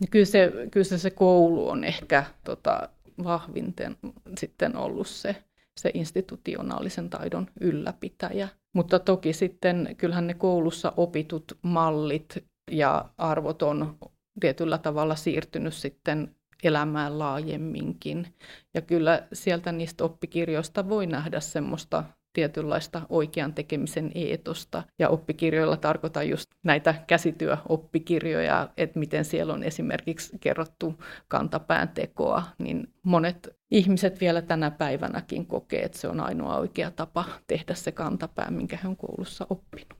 [0.00, 2.88] Niin kyllä se, kyllä se, se koulu on ehkä tota,
[3.24, 3.96] vahvinten
[4.38, 5.36] sitten ollut se,
[5.80, 8.48] se institutionaalisen taidon ylläpitäjä.
[8.74, 13.98] Mutta toki sitten kyllähän ne koulussa opitut mallit ja arvot on
[14.40, 18.26] tietyllä tavalla siirtynyt sitten elämään laajemminkin.
[18.74, 24.82] Ja kyllä sieltä niistä oppikirjoista voi nähdä semmoista tietynlaista oikean tekemisen eetosta.
[24.98, 30.94] Ja oppikirjoilla tarkoitan just näitä käsityöoppikirjoja, että miten siellä on esimerkiksi kerrottu
[31.28, 37.24] kantapään tekoa, niin monet ihmiset vielä tänä päivänäkin kokee, että se on ainoa oikea tapa
[37.46, 39.94] tehdä se kantapää, minkä he on koulussa oppinut.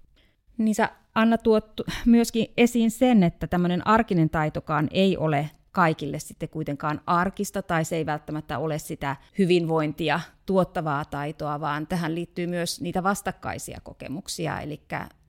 [0.59, 6.49] Niin sä Anna tuot myöskin esiin sen, että tämmöinen arkinen taitokaan ei ole kaikille sitten
[6.49, 12.81] kuitenkaan arkista, tai se ei välttämättä ole sitä hyvinvointia tuottavaa taitoa, vaan tähän liittyy myös
[12.81, 14.81] niitä vastakkaisia kokemuksia, eli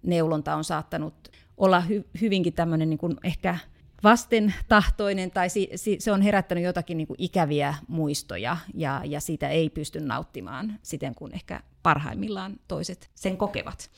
[0.03, 3.57] neulonta on saattanut olla hy- hyvinkin tämmöinen niin kuin ehkä
[4.03, 9.49] vastentahtoinen, tai si- si- se on herättänyt jotakin niin kuin ikäviä muistoja, ja, ja siitä
[9.49, 13.91] ei pysty nauttimaan siten, kun ehkä parhaimmillaan toiset sen kokevat.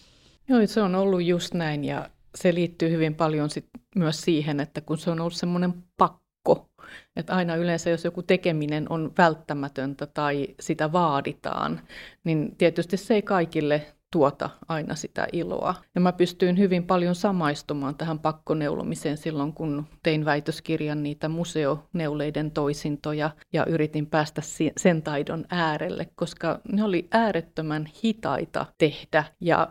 [0.48, 4.82] Joo, se on ollut just näin, ja se liittyy hyvin paljon sit myös siihen, että
[4.82, 6.70] kun se on ollut semmoinen pakko, pakko.
[7.16, 11.82] Että aina yleensä, jos joku tekeminen on välttämätöntä tai sitä vaaditaan,
[12.24, 15.76] niin tietysti se ei kaikille tuota aina sitä iloa.
[15.96, 23.30] Ja mä pystyin hyvin paljon samaistumaan tähän pakkoneulomiseen silloin, kun tein väitöskirjan niitä museoneuleiden toisintoja
[23.54, 24.42] ja yritin päästä
[24.78, 29.68] sen taidon äärelle, koska ne oli äärettömän hitaita tehdä ja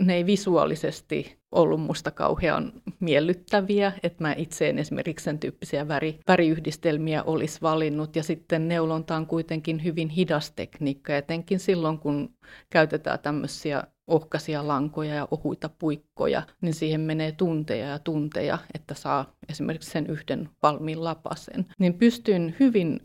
[0.00, 6.20] ne ei visuaalisesti ollut musta kauhean miellyttäviä, että mä itse en esimerkiksi sen tyyppisiä väri,
[6.28, 8.16] väriyhdistelmiä olisi valinnut.
[8.16, 12.34] Ja sitten neulonta on kuitenkin hyvin hidas tekniikka, etenkin silloin kun
[12.70, 19.32] käytetään tämmöisiä ohkaisia lankoja ja ohuita puikkoja, niin siihen menee tunteja ja tunteja, että saa
[19.48, 21.66] esimerkiksi sen yhden valmiin lapasen.
[21.78, 23.00] Niin pystyn hyvin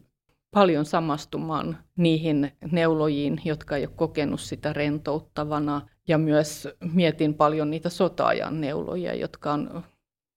[0.53, 5.81] paljon samastumaan niihin neulojiin, jotka ei ole kokenut sitä rentouttavana.
[6.07, 9.83] Ja myös mietin paljon niitä sotaajan neuloja, jotka on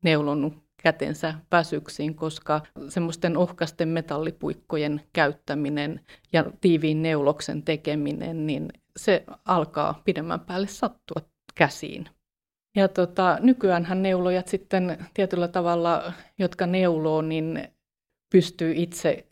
[0.04, 6.00] neulonut kätensä väsyksiin, koska semmoisten ohkasten metallipuikkojen käyttäminen
[6.32, 11.22] ja tiiviin neuloksen tekeminen, niin se alkaa pidemmän päälle sattua
[11.54, 12.08] käsiin.
[12.76, 17.68] Ja tota, nykyäänhän neulojat sitten tietyllä tavalla, jotka neuloo, niin
[18.32, 19.26] pystyy itse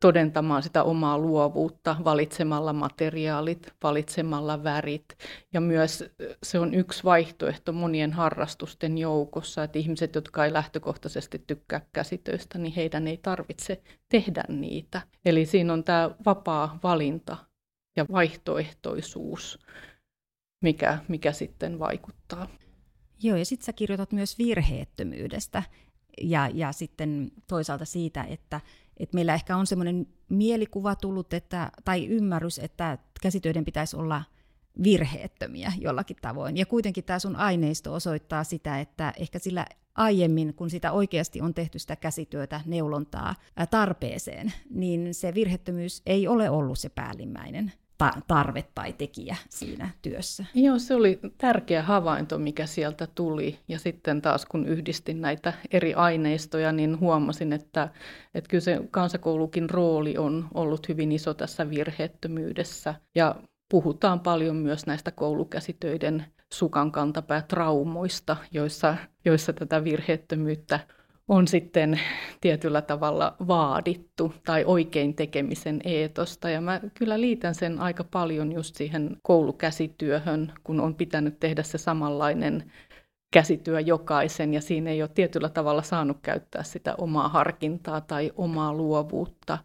[0.00, 5.04] todentamaan sitä omaa luovuutta valitsemalla materiaalit, valitsemalla värit.
[5.52, 6.04] Ja myös
[6.42, 12.74] se on yksi vaihtoehto monien harrastusten joukossa, että ihmiset, jotka ei lähtökohtaisesti tykkää käsitöistä, niin
[12.74, 15.02] heidän ei tarvitse tehdä niitä.
[15.24, 17.36] Eli siinä on tämä vapaa valinta
[17.96, 19.58] ja vaihtoehtoisuus,
[20.62, 22.48] mikä, mikä sitten vaikuttaa.
[23.22, 25.62] Joo, ja sitten sä kirjoitat myös virheettömyydestä
[26.20, 28.60] ja, ja sitten toisaalta siitä, että
[29.00, 34.22] että meillä ehkä on semmoinen mielikuva tullut, että, tai ymmärrys, että käsitöiden pitäisi olla
[34.82, 36.56] virheettömiä jollakin tavoin.
[36.56, 41.54] Ja kuitenkin tämä sun aineisto osoittaa sitä, että ehkä sillä aiemmin, kun sitä oikeasti on
[41.54, 43.34] tehty sitä käsityötä, neulontaa
[43.70, 47.72] tarpeeseen, niin se virhettömyys ei ole ollut se päällimmäinen
[48.26, 50.44] tarve tai tekijä siinä työssä.
[50.54, 53.58] Joo, se oli tärkeä havainto, mikä sieltä tuli.
[53.68, 57.88] Ja sitten taas kun yhdistin näitä eri aineistoja, niin huomasin, että,
[58.34, 62.94] että kyllä se kansakoulukin rooli on ollut hyvin iso tässä virheettömyydessä.
[63.14, 63.34] Ja
[63.70, 66.92] puhutaan paljon myös näistä koulukäsitöiden sukan
[67.48, 70.80] traumoista, joissa, joissa tätä virheettömyyttä
[71.30, 72.00] on sitten
[72.40, 76.50] tietyllä tavalla vaadittu tai oikein tekemisen eetosta.
[76.50, 81.78] Ja mä kyllä liitän sen aika paljon just siihen koulukäsityöhön, kun on pitänyt tehdä se
[81.78, 82.72] samanlainen
[83.32, 88.74] käsityö jokaisen ja siinä ei ole tietyllä tavalla saanut käyttää sitä omaa harkintaa tai omaa
[88.74, 89.58] luovuutta.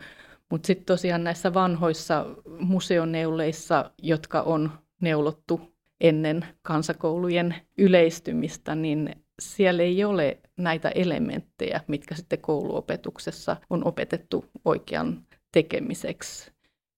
[0.51, 2.25] Mutta sitten tosiaan näissä vanhoissa
[2.59, 5.61] museoneuleissa, jotka on neulottu
[6.01, 15.25] ennen kansakoulujen yleistymistä, niin siellä ei ole näitä elementtejä, mitkä sitten kouluopetuksessa on opetettu oikean
[15.51, 16.51] tekemiseksi.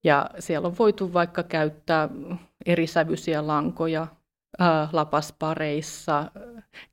[0.03, 2.09] Ja siellä on voitu vaikka käyttää
[2.65, 4.07] eri sävyisiä lankoja
[4.59, 6.31] ää, lapaspareissa.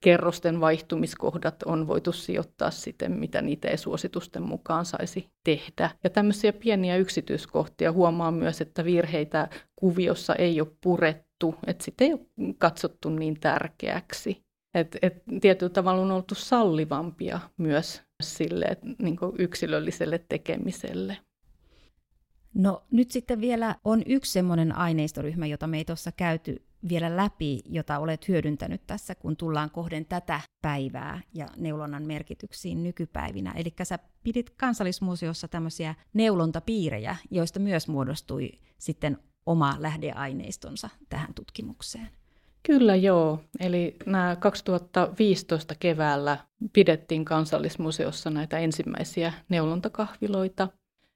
[0.00, 5.90] Kerrosten vaihtumiskohdat on voitu sijoittaa siten, mitä niitä ei suositusten mukaan saisi tehdä.
[6.04, 12.12] Ja tämmöisiä pieniä yksityiskohtia huomaa myös, että virheitä kuviossa ei ole purettu, että sitä ei
[12.12, 14.44] ole katsottu niin tärkeäksi.
[14.74, 21.16] Et, et tietyllä tavalla on oltu sallivampia myös sille niin yksilölliselle tekemiselle.
[22.54, 27.60] No nyt sitten vielä on yksi semmoinen aineistoryhmä, jota me ei tuossa käyty vielä läpi,
[27.64, 33.52] jota olet hyödyntänyt tässä, kun tullaan kohden tätä päivää ja neulonnan merkityksiin nykypäivinä.
[33.56, 42.08] Eli sä pidit kansallismuseossa tämmöisiä neulontapiirejä, joista myös muodostui sitten oma lähdeaineistonsa tähän tutkimukseen.
[42.66, 43.40] Kyllä joo.
[43.60, 46.38] Eli nämä 2015 keväällä
[46.72, 50.68] pidettiin kansallismuseossa näitä ensimmäisiä neulontakahviloita.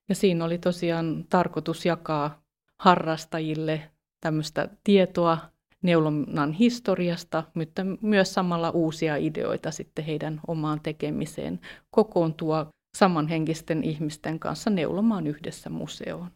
[0.09, 2.43] Ja siinä oli tosiaan tarkoitus jakaa
[2.79, 5.39] harrastajille tämmöistä tietoa
[5.83, 14.71] neulonnan historiasta, mutta myös samalla uusia ideoita sitten heidän omaan tekemiseen kokoontua samanhenkisten ihmisten kanssa
[14.71, 16.31] neulomaan yhdessä museoon.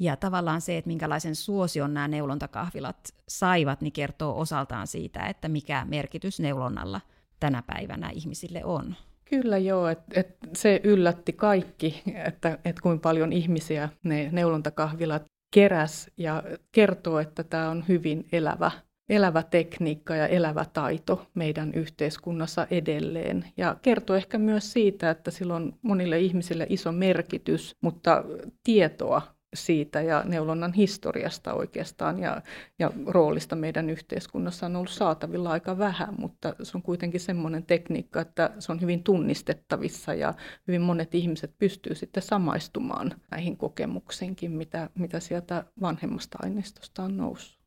[0.00, 2.96] Ja tavallaan se, että minkälaisen suosion nämä neulontakahvilat
[3.28, 7.00] saivat, niin kertoo osaltaan siitä, että mikä merkitys neulonnalla
[7.40, 8.94] tänä päivänä ihmisille on.
[9.24, 16.10] Kyllä joo, että et se yllätti kaikki, että et kuinka paljon ihmisiä ne neulontakahvilat keräs
[16.16, 18.70] ja kertoo, että tämä on hyvin elävä,
[19.08, 23.44] elävä tekniikka ja elävä taito meidän yhteiskunnassa edelleen.
[23.56, 28.24] Ja kertoo ehkä myös siitä, että sillä on monille ihmisille iso merkitys, mutta
[28.64, 29.22] tietoa
[29.54, 32.42] siitä ja neulonnan historiasta oikeastaan ja,
[32.78, 38.20] ja roolista meidän yhteiskunnassa on ollut saatavilla aika vähän, mutta se on kuitenkin semmoinen tekniikka,
[38.20, 40.34] että se on hyvin tunnistettavissa ja
[40.68, 47.60] hyvin monet ihmiset pystyy sitten samaistumaan näihin kokemuksiinkin, mitä, mitä sieltä vanhemmasta aineistosta on noussut.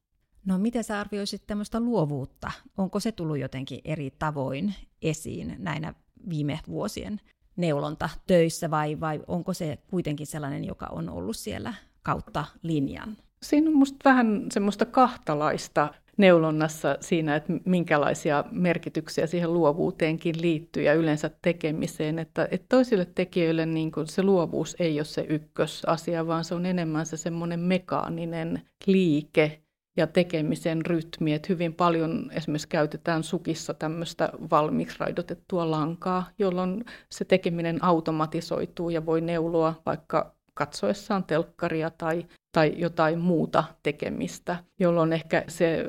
[0.46, 2.52] No miten sä arvioisit tämmöistä luovuutta?
[2.78, 5.94] Onko se tullut jotenkin eri tavoin esiin näinä
[6.30, 7.22] viime vuosien
[7.56, 13.18] neulonta töissä vai, vai onko se kuitenkin sellainen, joka on ollut siellä kautta linjan?
[13.44, 20.94] Siinä on musta vähän semmoista kahtalaista neulonnassa siinä, että minkälaisia merkityksiä siihen luovuuteenkin liittyy ja
[20.94, 22.20] yleensä tekemiseen.
[22.20, 26.66] Että, että toisille tekijöille niin kuin se luovuus ei ole se ykkösasia, vaan se on
[26.66, 29.63] enemmän se semmoinen mekaaninen liike,
[29.98, 31.34] ja tekemisen rytmi.
[31.34, 39.06] Että hyvin paljon esimerkiksi käytetään sukissa tämmöistä valmiiksi raidotettua lankaa, jolloin se tekeminen automatisoituu ja
[39.06, 45.86] voi neuloa vaikka katsoessaan telkkaria tai, tai jotain muuta tekemistä, jolloin ehkä se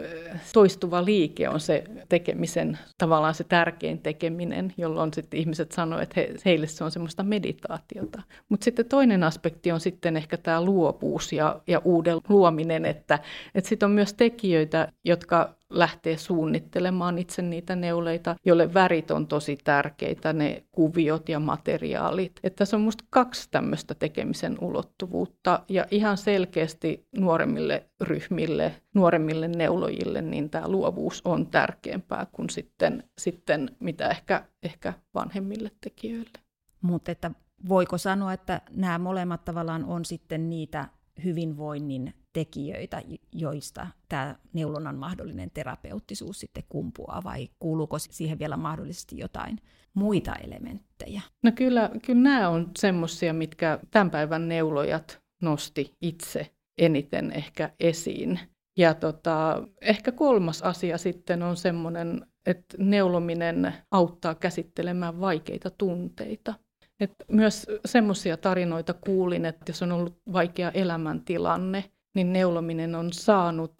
[0.52, 6.34] toistuva liike on se tekemisen, tavallaan se tärkein tekeminen, jolloin sitten ihmiset sanoo, että he,
[6.44, 8.22] heille se on semmoista meditaatiota.
[8.48, 13.18] Mutta sitten toinen aspekti on sitten ehkä tämä luovuus ja, ja uuden luominen, että,
[13.54, 19.58] että sitten on myös tekijöitä, jotka lähtee suunnittelemaan itse niitä neuleita, joille värit on tosi
[19.64, 22.40] tärkeitä, ne kuviot ja materiaalit.
[22.42, 30.22] Että tässä on minusta kaksi tämmöistä tekemisen ulottuvuutta ja ihan selkeästi nuoremmille ryhmille, nuoremmille neulojille,
[30.22, 36.38] niin tämä luovuus on tärkeämpää kuin sitten, sitten mitä ehkä, ehkä vanhemmille tekijöille.
[36.82, 37.30] Mutta että
[37.68, 40.88] voiko sanoa, että nämä molemmat tavallaan on sitten niitä
[41.24, 49.58] hyvinvoinnin tekijöitä, joista tämä neulonnan mahdollinen terapeuttisuus sitten kumpuaa, vai kuuluuko siihen vielä mahdollisesti jotain
[49.94, 51.22] muita elementtejä?
[51.42, 58.40] No kyllä, kyllä nämä on semmoisia, mitkä tämän päivän neulojat nosti itse eniten ehkä esiin.
[58.78, 66.54] Ja tota, ehkä kolmas asia sitten on semmoinen, että neulominen auttaa käsittelemään vaikeita tunteita.
[67.00, 73.72] Et myös semmoisia tarinoita kuulin, että jos on ollut vaikea elämäntilanne, niin neulominen on saanut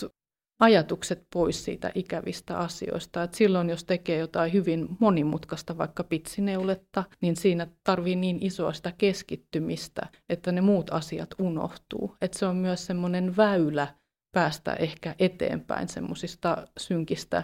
[0.61, 3.23] ajatukset pois siitä ikävistä asioista.
[3.23, 8.93] Et silloin, jos tekee jotain hyvin monimutkaista, vaikka pitsineuletta, niin siinä tarvii niin isoa sitä
[8.99, 12.17] keskittymistä, että ne muut asiat unohtuu.
[12.21, 13.89] Et se on myös semmoinen väylä
[14.33, 17.43] päästä ehkä eteenpäin semmoisista synkistä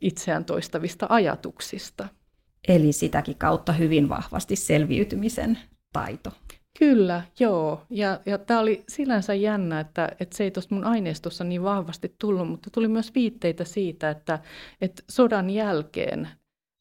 [0.00, 2.08] itseään toistavista ajatuksista.
[2.68, 5.58] Eli sitäkin kautta hyvin vahvasti selviytymisen
[5.92, 6.30] taito.
[6.78, 7.82] Kyllä, joo.
[7.90, 12.14] Ja, ja tämä oli sinänsä jännä, että, että se ei tuosta mun aineistossa niin vahvasti
[12.20, 14.38] tullut, mutta tuli myös viitteitä siitä, että,
[14.80, 16.28] että sodan jälkeen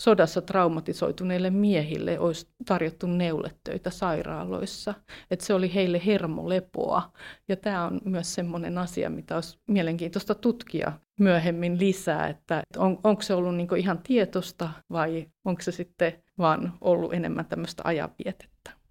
[0.01, 4.93] sodassa traumatisoituneille miehille olisi tarjottu neuletöitä sairaaloissa.
[5.31, 7.11] Että se oli heille hermolepoa.
[7.47, 13.21] Ja tämä on myös semmoinen asia, mitä olisi mielenkiintoista tutkia myöhemmin lisää, että on, onko
[13.21, 18.82] se ollut niinku ihan tietosta vai onko se sitten vaan ollut enemmän tämmöistä ajanvietettä.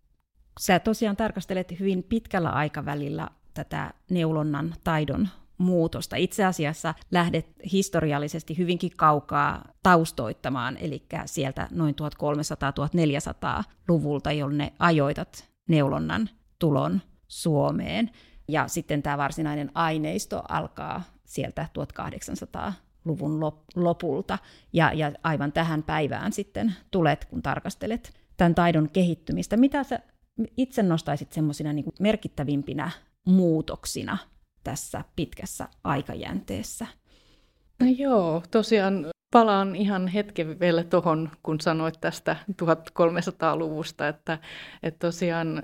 [0.61, 6.17] Sä tosiaan tarkastelet hyvin pitkällä aikavälillä tätä neulonnan taidon muutosta.
[6.17, 16.29] Itse asiassa lähdet historiallisesti hyvinkin kaukaa taustoittamaan, eli sieltä noin 1300-1400-luvulta, jolloin ne ajoitat neulonnan
[16.59, 18.11] tulon Suomeen.
[18.49, 23.41] Ja sitten tämä varsinainen aineisto alkaa sieltä 1800-luvun
[23.77, 24.39] lopulta.
[24.73, 29.57] Ja, ja aivan tähän päivään sitten tulet, kun tarkastelet tämän taidon kehittymistä.
[29.57, 30.01] Mitä sä
[30.57, 32.91] itse nostaisit semmoisina niin merkittävimpinä
[33.27, 34.19] muutoksina
[34.65, 36.87] tässä pitkässä aikajänteessä?
[37.81, 44.39] No joo, tosiaan palaan ihan hetken vielä tuohon, kun sanoit tästä 1300-luvusta, että,
[44.83, 45.63] että tosiaan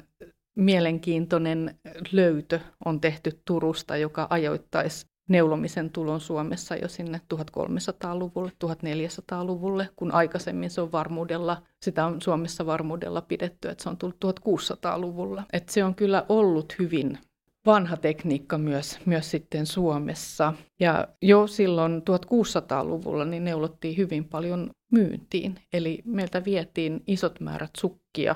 [0.57, 1.79] mielenkiintoinen
[2.13, 10.71] löytö on tehty Turusta, joka ajoittaisi neulomisen tulon Suomessa jo sinne 1300-luvulle, 1400-luvulle, kun aikaisemmin
[10.71, 15.43] se on varmuudella, sitä on Suomessa varmuudella pidetty, että se on tullut 1600-luvulla.
[15.53, 17.19] Että se on kyllä ollut hyvin
[17.67, 20.53] vanha tekniikka myös, myös sitten Suomessa.
[20.81, 25.55] Ja jo silloin 1600-luvulla niin neulottiin hyvin paljon myyntiin.
[25.73, 28.35] Eli meiltä vietiin isot määrät sukkia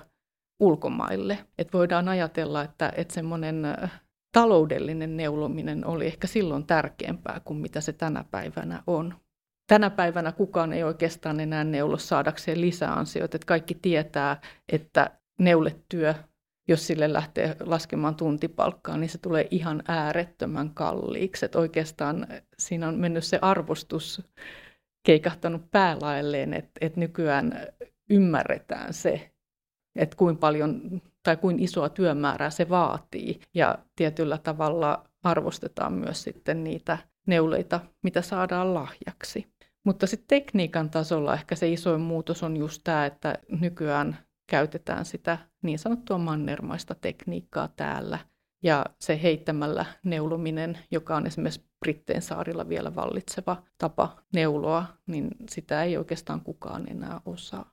[0.61, 1.38] ulkomaille.
[1.59, 3.66] Et voidaan ajatella, että, että semmoinen
[4.33, 9.14] taloudellinen neulominen oli ehkä silloin tärkeämpää kuin mitä se tänä päivänä on.
[9.66, 13.37] Tänä päivänä kukaan ei oikeastaan enää neulo saadakseen lisäansioita.
[13.37, 14.41] Että kaikki tietää,
[14.72, 16.14] että neuletyö,
[16.68, 21.45] jos sille lähtee laskemaan tuntipalkkaa, niin se tulee ihan äärettömän kalliiksi.
[21.45, 22.26] Että oikeastaan
[22.59, 24.22] siinä on mennyt se arvostus
[25.07, 27.53] keikahtanut päälailleen, että, että nykyään
[28.11, 29.30] ymmärretään se,
[29.97, 33.41] että kuinka paljon tai kuinka isoa työmäärää se vaatii.
[33.55, 39.53] Ja tietyllä tavalla arvostetaan myös sitten niitä neuleita, mitä saadaan lahjaksi.
[39.85, 45.39] Mutta sitten tekniikan tasolla ehkä se isoin muutos on just tämä, että nykyään käytetään sitä
[45.62, 48.18] niin sanottua mannermaista tekniikkaa täällä.
[48.62, 55.83] Ja se heittämällä neulominen, joka on esimerkiksi Britteen saarilla vielä vallitseva tapa neuloa, niin sitä
[55.83, 57.73] ei oikeastaan kukaan enää osaa.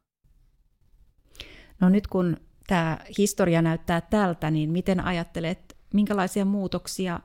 [1.79, 2.37] No nyt kun
[2.69, 7.19] tämä historia näyttää tältä, niin miten ajattelet, minkälaisia muutoksia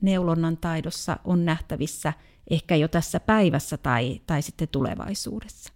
[0.00, 2.12] neulonnan taidossa on nähtävissä
[2.50, 5.72] ehkä jo tässä päivässä tai, tai sitten tulevaisuudessa?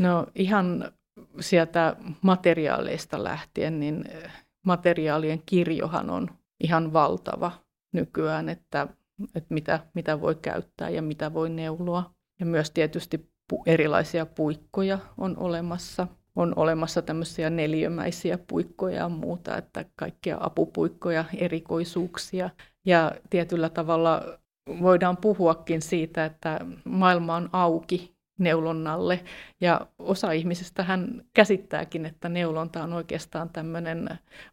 [0.00, 0.92] No ihan
[1.40, 4.30] sieltä materiaaleista lähtien, niin eh,
[4.66, 7.52] materiaalien kirjohan on ihan valtava
[7.92, 8.88] nykyään, että,
[9.34, 12.14] että mitä, mitä voi käyttää ja mitä voi neuloa.
[12.40, 13.30] Ja myös tietysti
[13.66, 16.06] erilaisia puikkoja on olemassa
[16.36, 22.50] on olemassa tämmöisiä neliömäisiä puikkoja ja muuta, että kaikkia apupuikkoja, erikoisuuksia.
[22.84, 24.38] Ja tietyllä tavalla
[24.80, 29.24] voidaan puhuakin siitä, että maailma on auki neulonnalle.
[29.60, 34.08] Ja osa ihmisistä hän käsittääkin, että neulonta on oikeastaan tämmöinen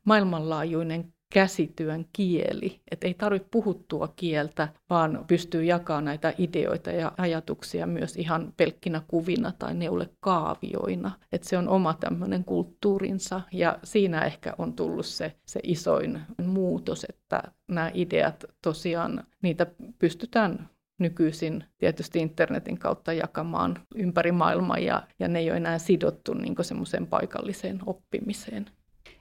[0.05, 2.81] maailmanlaajuinen käsityön kieli.
[2.91, 9.01] Että ei tarvitse puhuttua kieltä, vaan pystyy jakamaan näitä ideoita ja ajatuksia myös ihan pelkkinä
[9.07, 11.11] kuvina tai neulekaavioina.
[11.31, 17.05] Että se on oma tämmöinen kulttuurinsa ja siinä ehkä on tullut se, se isoin muutos,
[17.09, 19.65] että nämä ideat tosiaan, niitä
[19.99, 20.69] pystytään
[20.99, 26.55] nykyisin tietysti internetin kautta jakamaan ympäri maailmaa ja, ja ne ei ole enää sidottu niin
[26.61, 28.65] semmoiseen paikalliseen oppimiseen.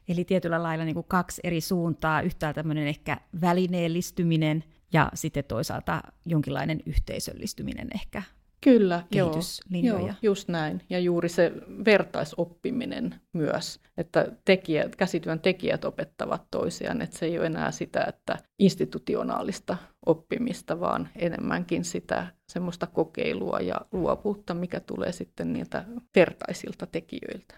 [0.08, 6.02] Eli tietyllä lailla niin kuin kaksi eri suuntaa, yhtään tämmöinen ehkä välineellistyminen ja sitten toisaalta
[6.26, 8.22] jonkinlainen yhteisöllistyminen ehkä
[8.64, 9.42] Kyllä, joo,
[9.82, 10.82] joo, just näin.
[10.90, 11.52] Ja juuri se
[11.84, 18.38] vertaisoppiminen myös, että tekijät, käsityön tekijät opettavat toisiaan, että se ei ole enää sitä, että
[18.58, 19.76] institutionaalista
[20.06, 25.84] oppimista, vaan enemmänkin sitä semmoista kokeilua ja luovuutta, mikä tulee sitten niiltä
[26.16, 27.54] vertaisilta tekijöiltä.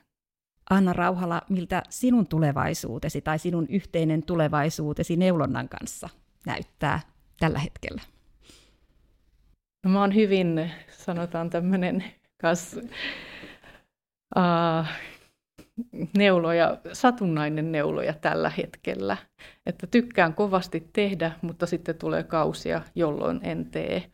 [0.71, 6.09] Anna Rauhala, miltä sinun tulevaisuutesi tai sinun yhteinen tulevaisuutesi neulonnan kanssa
[6.47, 7.01] näyttää
[7.41, 8.03] tällä hetkellä?
[9.85, 12.05] No, mä oon hyvin, sanotaan tämmöinen
[12.43, 12.77] kas,
[14.37, 14.87] uh,
[16.17, 19.17] neuloja, satunnainen neuloja tällä hetkellä.
[19.67, 24.11] Että tykkään kovasti tehdä, mutta sitten tulee kausia, jolloin en tee.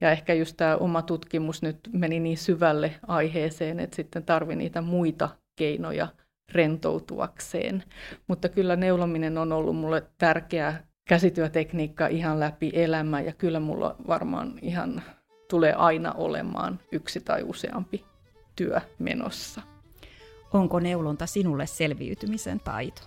[0.00, 4.80] Ja ehkä just tämä oma tutkimus nyt meni niin syvälle aiheeseen, että sitten tarvii niitä
[4.80, 6.08] muita keinoja
[6.52, 7.84] rentoutuakseen.
[8.28, 10.74] Mutta kyllä neulominen on ollut mulle tärkeä
[11.08, 15.02] käsityötekniikka ihan läpi elämä ja kyllä mulla varmaan ihan
[15.50, 18.04] tulee aina olemaan yksi tai useampi
[18.56, 19.62] työ menossa.
[20.52, 23.02] Onko neulonta sinulle selviytymisen taito?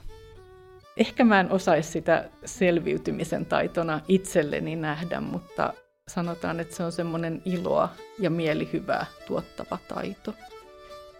[0.98, 5.74] Ehkä mä en osaisi sitä selviytymisen taitona itselleni nähdä, mutta
[6.08, 7.90] sanotaan, että se on semmoinen iloa
[8.20, 10.34] ja mielihyvää tuottava taito.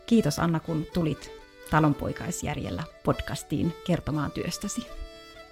[0.06, 1.32] Kiitos Anna, kun tulit
[1.70, 4.82] Talonpoikaisjärjellä podcastiin kertomaan työstäsi.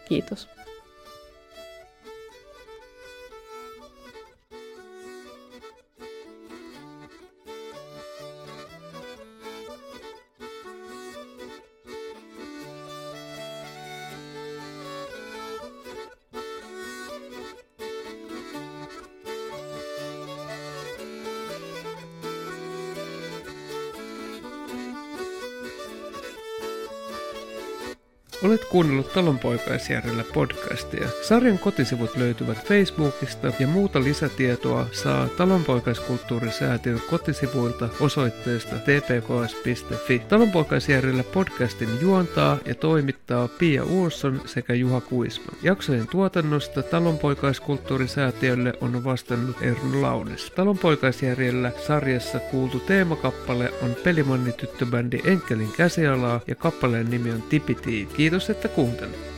[0.09, 0.52] Kiitos.
[28.43, 31.07] Olet kuunnellut Talonpoikaisjärjellä podcastia.
[31.21, 40.19] Sarjan kotisivut löytyvät Facebookista ja muuta lisätietoa saa Talonpoikaiskulttuurisäätiön kotisivuilta osoitteesta tpks.fi.
[40.19, 45.55] Talonpoikaisjärjellä podcastin juontaa ja toimittaa Pia Uusson sekä Juha Kuisman.
[45.61, 50.51] Jaksojen tuotannosta Talonpoikaiskulttuurisäätiölle on vastannut Erno Launis.
[50.51, 58.07] Talonpoikaisjärjellä sarjassa kuultu teemakappale on Pelimanni tyttöbändi Enkelin käsialaa ja kappaleen nimi on Tipiti.
[58.15, 59.32] Kiitos Kiitos, että kuuntelit.